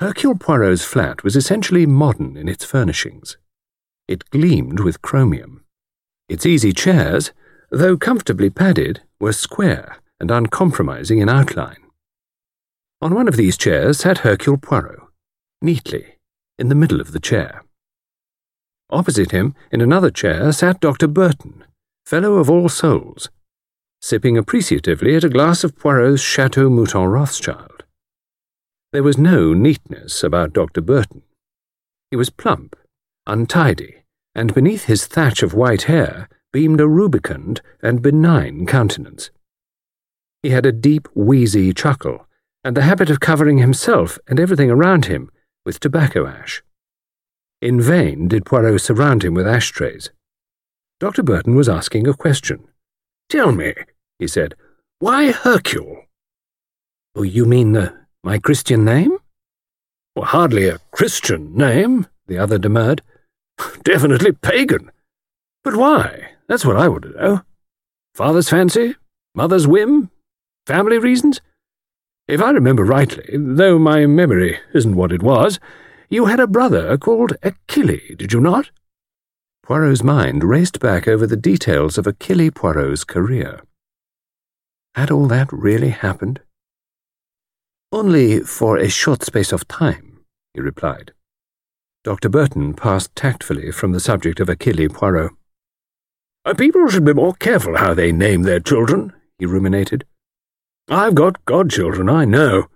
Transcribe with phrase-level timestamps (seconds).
[0.00, 3.36] Hercule Poirot's flat was essentially modern in its furnishings.
[4.06, 5.64] It gleamed with chromium.
[6.28, 7.32] Its easy chairs,
[7.70, 11.82] though comfortably padded, were square and uncompromising in outline.
[13.02, 15.00] On one of these chairs sat Hercule Poirot,
[15.60, 16.18] neatly,
[16.60, 17.64] in the middle of the chair.
[18.90, 21.08] Opposite him, in another chair, sat Dr.
[21.08, 21.64] Burton,
[22.06, 23.30] Fellow of All Souls,
[24.00, 27.77] sipping appreciatively at a glass of Poirot's Chateau Mouton Rothschild.
[28.92, 30.80] There was no neatness about Dr.
[30.80, 31.22] Burton.
[32.10, 32.74] He was plump,
[33.26, 34.04] untidy,
[34.34, 39.30] and beneath his thatch of white hair beamed a rubicund and benign countenance.
[40.42, 42.26] He had a deep, wheezy chuckle,
[42.64, 45.30] and the habit of covering himself and everything around him
[45.66, 46.62] with tobacco ash.
[47.60, 50.10] In vain did Poirot surround him with ashtrays.
[50.98, 51.22] Dr.
[51.22, 52.66] Burton was asking a question.
[53.28, 53.74] Tell me,
[54.18, 54.54] he said,
[54.98, 56.04] why Hercule?
[57.14, 59.18] Oh, you mean uh, my Christian name?
[60.14, 63.02] Well, hardly a Christian name, the other demurred.
[63.82, 64.90] Definitely pagan.
[65.64, 66.32] But why?
[66.48, 67.42] That's what I want to know.
[68.14, 68.96] Father's fancy?
[69.34, 70.10] Mother's whim?
[70.66, 71.40] Family reasons?
[72.26, 75.60] If I remember rightly, though my memory isn't what it was,
[76.10, 78.70] you had a brother called Achille, did you not?
[79.62, 83.62] Poirot's mind raced back over the details of Achille Poirot's career.
[84.94, 86.40] Had all that really happened?
[87.90, 90.20] Only for a short space of time,
[90.54, 91.12] he replied.
[92.04, 92.28] Dr.
[92.28, 95.32] Burton passed tactfully from the subject of Achille Poirot.
[96.56, 100.04] People should be more careful how they name their children, he ruminated.
[100.88, 102.68] I've got godchildren, I know.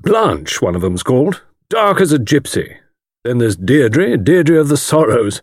[0.00, 2.76] Blanche, one of them's called dark as a gypsy.
[3.24, 5.40] Then there's Deirdre, Deirdre of the Sorrows.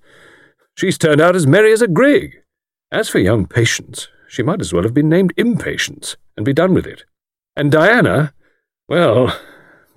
[0.78, 2.44] She's turned out as merry as a grig.
[2.91, 6.73] As for young Patience, she might as well have been named Impatience and be done
[6.73, 7.03] with it.
[7.56, 8.34] And Diana,
[8.89, 9.39] well,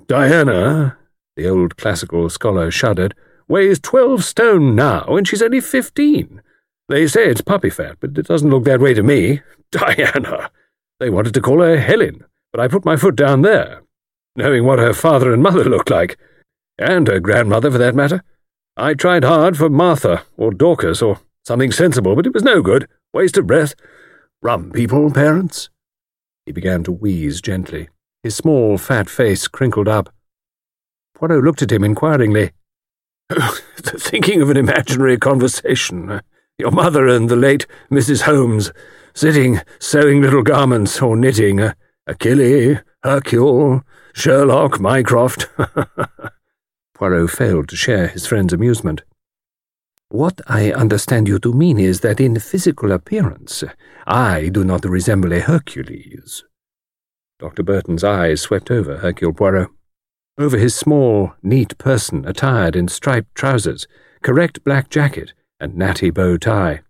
[0.07, 0.97] Diana,
[1.37, 3.15] the old classical scholar shuddered,
[3.49, 6.41] weighs twelve stone now, and she's only fifteen.
[6.89, 9.41] They say it's puppy fat, but it doesn't look that way to me.
[9.73, 10.51] Diana!
[11.01, 13.83] They wanted to call her Helen, but I put my foot down there
[14.37, 16.19] knowing what her father and mother looked like,
[16.79, 18.23] and her grandmother for that matter.
[18.77, 22.89] I tried hard for Martha, or Dorcas, or something sensible, but it was no good.
[23.13, 23.75] Waste of breath.
[24.41, 25.69] Rum people, parents.
[26.47, 27.89] He began to wheeze gently.
[28.23, 30.13] His small, fat face crinkled up.
[31.15, 32.53] Poirot looked at him inquiringly.
[33.77, 36.21] Thinking of an imaginary conversation.
[36.59, 38.23] Your mother and the late Mrs.
[38.23, 38.73] Holmes,
[39.15, 41.73] sitting sewing little garments or knitting.
[42.07, 43.83] Achille, Hercule,
[44.15, 45.49] Sherlock, Mycroft.
[46.95, 49.03] Poirot failed to share his friend's amusement.
[50.11, 53.65] What I understand you to mean is that in physical appearance,
[54.07, 56.45] I do not resemble a Hercules.
[57.43, 57.65] Dr.
[57.65, 59.69] Burton's eyes swept over Hercule Poirot,
[60.39, 63.89] over his small, neat person attired in striped trousers,
[64.23, 66.83] correct black jacket, and natty bow tie,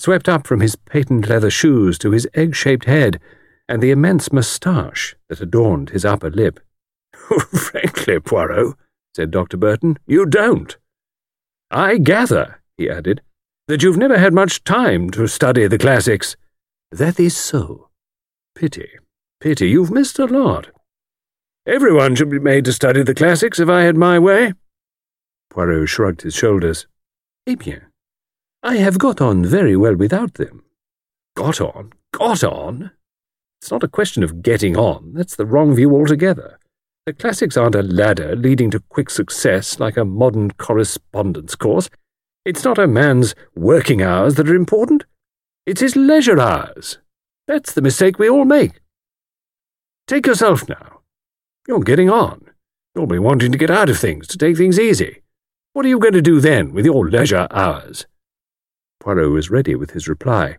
[0.00, 3.20] swept up from his patent leather shoes to his egg shaped head
[3.68, 6.58] and the immense moustache that adorned his upper lip.
[7.52, 8.74] Frankly, Poirot,
[9.14, 9.58] said Dr.
[9.58, 10.76] Burton, you don't.
[11.70, 13.22] I gather, he added,
[13.68, 16.34] that you've never had much time to study the classics.
[16.90, 17.90] That is so.
[18.56, 18.88] Pity,
[19.40, 20.68] pity, you've missed a lot.
[21.66, 24.54] Everyone should be made to study the classics if I had my way.
[25.50, 26.86] Poirot shrugged his shoulders.
[27.46, 27.82] Eh bien,
[28.62, 30.62] I have got on very well without them.
[31.36, 31.92] Got on?
[32.12, 32.90] Got on?
[33.60, 36.58] It's not a question of getting on, that's the wrong view altogether.
[37.06, 41.90] The classics aren't a ladder leading to quick success like a modern correspondence course.
[42.44, 45.04] It's not a man's working hours that are important.
[45.66, 46.98] It's his leisure hours.
[47.46, 48.79] That's the mistake we all make.
[50.10, 51.02] Take yourself now.
[51.68, 52.50] You're getting on.
[52.96, 55.22] You'll be wanting to get out of things, to take things easy.
[55.72, 58.06] What are you going to do then with your leisure hours?
[58.98, 60.56] Poirot was ready with his reply.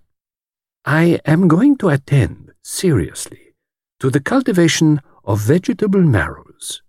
[0.86, 3.54] I am going to attend seriously
[4.00, 6.82] to the cultivation of vegetable marrows.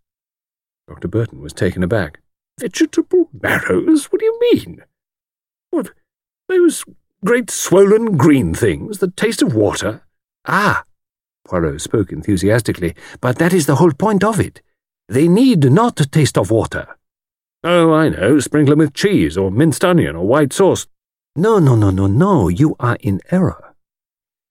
[0.86, 1.08] Dr.
[1.08, 2.20] Burton was taken aback.
[2.60, 4.04] Vegetable marrows?
[4.04, 4.84] What do you mean?
[5.70, 5.90] What,
[6.48, 6.84] those
[7.24, 10.02] great swollen green things that taste of water?
[10.46, 10.84] Ah,
[11.52, 14.62] Poirot spoke enthusiastically, but that is the whole point of it.
[15.06, 16.96] They need not taste of water.
[17.62, 18.40] Oh, I know.
[18.40, 20.86] Sprinkle them with cheese or minced onion or white sauce.
[21.36, 22.48] No, no, no, no, no.
[22.48, 23.74] You are in error.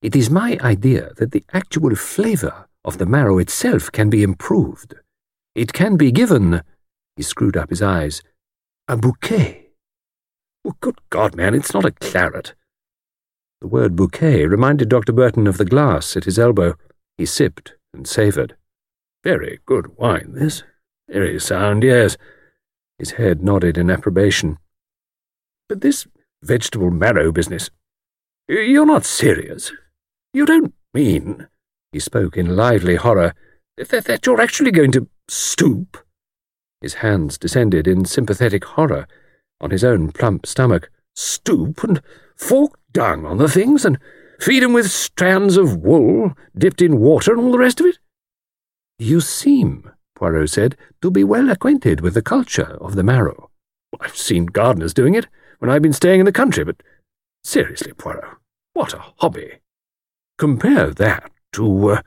[0.03, 4.93] It is my idea that the actual flavour of the marrow itself can be improved.
[5.55, 6.61] It can be given,
[7.15, 8.21] he screwed up his eyes,
[8.87, 9.69] a bouquet.
[10.63, 12.53] Well, good God, man, it's not a claret.
[13.59, 15.13] The word bouquet reminded Dr.
[15.13, 16.75] Burton of the glass at his elbow.
[17.21, 18.55] He sipped and savoured.
[19.23, 20.63] Very good wine, this.
[21.07, 22.17] Very sound, yes.
[22.97, 24.57] His head nodded in approbation.
[25.69, 26.07] But this
[26.41, 27.69] vegetable marrow business.
[28.47, 29.71] You're not serious.
[30.33, 31.47] You don't mean,
[31.91, 33.35] he spoke in lively horror,
[33.77, 36.03] that, that you're actually going to stoop?
[36.81, 39.07] His hands descended in sympathetic horror
[39.59, 40.89] on his own plump stomach.
[41.15, 42.01] Stoop and
[42.35, 43.99] fork dung on the things and
[44.41, 47.99] feed 'em with strands of wool dipped in water and all the rest of it?
[48.99, 53.49] You seem, Poirot said, to be well acquainted with the culture of the marrow.
[53.99, 55.27] I've seen gardeners doing it
[55.59, 56.81] when I've been staying in the country, but
[57.43, 58.37] seriously, Poirot,
[58.73, 59.59] what a hobby.
[60.37, 61.89] Compare that to.
[61.89, 62.01] Uh,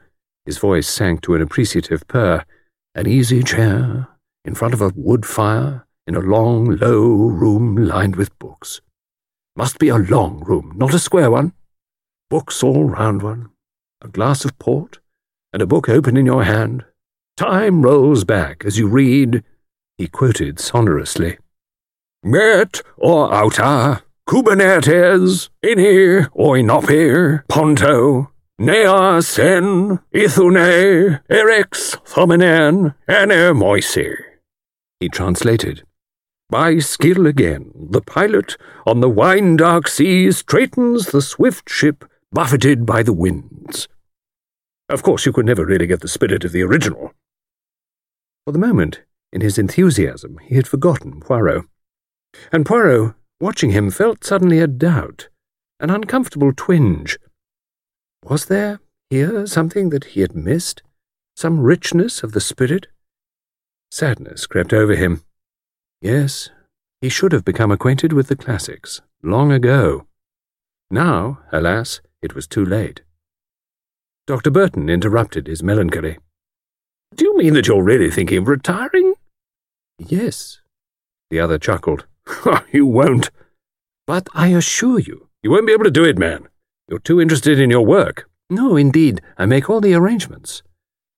[0.44, 2.44] his voice sank to an appreciative purr.
[2.94, 4.08] An easy chair,
[4.44, 8.80] in front of a wood fire, in a long, low room lined with books.
[9.56, 11.54] Must be a long room, not a square one.
[12.34, 13.50] Books all round one,
[14.02, 14.98] a glass of port,
[15.52, 16.84] and a book open in your hand.
[17.36, 19.44] Time rolls back as you read,
[19.98, 21.38] he quoted sonorously.
[22.24, 34.12] Met or outa, Kubernetes, inir or inopir, ponto, nea sen, ithune, erex thominen, ene moisi.
[34.98, 35.84] He translated.
[36.50, 42.04] By skill again, the pilot on the wine dark sea straightens the swift ship
[42.34, 43.86] buffeted by the winds.
[44.88, 47.12] Of course, you could never really get the spirit of the original.
[48.44, 49.02] For the moment,
[49.32, 51.64] in his enthusiasm, he had forgotten Poirot.
[52.52, 55.28] And Poirot, watching him, felt suddenly a doubt,
[55.78, 57.18] an uncomfortable twinge.
[58.24, 60.82] Was there here something that he had missed?
[61.36, 62.88] Some richness of the spirit?
[63.92, 65.22] Sadness crept over him.
[66.00, 66.50] Yes,
[67.00, 70.06] he should have become acquainted with the classics long ago.
[70.90, 73.02] Now, alas, it was too late.
[74.26, 74.50] Dr.
[74.50, 76.18] Burton interrupted his melancholy.
[77.14, 79.14] Do you mean that you're really thinking of retiring?
[79.98, 80.60] Yes.
[81.30, 82.06] The other chuckled.
[82.72, 83.30] you won't.
[84.06, 86.48] But I assure you, you won't be able to do it, man.
[86.88, 88.28] You're too interested in your work.
[88.48, 90.62] No, indeed, I make all the arrangements.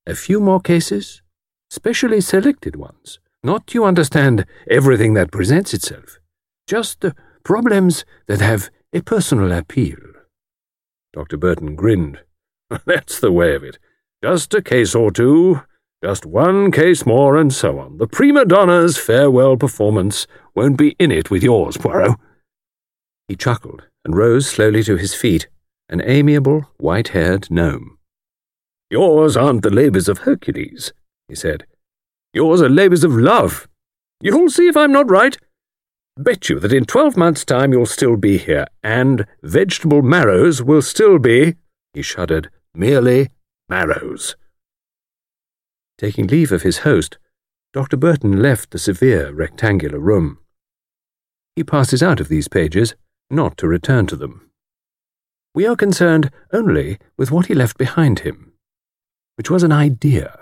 [0.06, 1.22] A few more cases,
[1.70, 3.20] specially selected ones.
[3.42, 6.18] Not, you understand, everything that presents itself.
[6.66, 7.14] Just the
[7.44, 9.98] problems that have a personal appeal.
[11.16, 11.38] Dr.
[11.38, 12.20] Burton grinned.
[12.84, 13.78] That's the way of it.
[14.22, 15.62] Just a case or two,
[16.04, 17.96] just one case more, and so on.
[17.96, 22.18] The prima donna's farewell performance won't be in it with yours, Poirot.
[23.28, 25.48] He chuckled and rose slowly to his feet,
[25.88, 27.96] an amiable, white haired gnome.
[28.90, 30.92] Yours aren't the labours of Hercules,
[31.28, 31.66] he said.
[32.34, 33.66] Yours are labours of love.
[34.20, 35.38] You'll see if I'm not right.
[36.18, 40.80] Bet you that in twelve months' time you'll still be here, and vegetable marrows will
[40.80, 41.56] still be,
[41.92, 43.28] he shuddered, merely
[43.68, 44.34] marrows.
[45.98, 47.18] Taking leave of his host,
[47.74, 47.98] Dr.
[47.98, 50.38] Burton left the severe rectangular room.
[51.54, 52.94] He passes out of these pages,
[53.30, 54.50] not to return to them.
[55.54, 58.52] We are concerned only with what he left behind him,
[59.36, 60.38] which was an idea.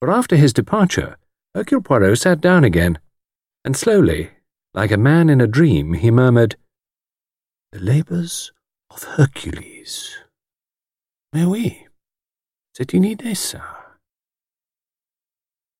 [0.00, 1.16] For after his departure,
[1.54, 2.98] Hercule Poirot sat down again,
[3.64, 4.30] and slowly,
[4.76, 6.56] like a man in a dream, he murmured,
[7.72, 8.52] The labours
[8.90, 10.18] of Hercules.
[11.32, 11.86] Mais oui,
[12.74, 13.34] c'est une idée.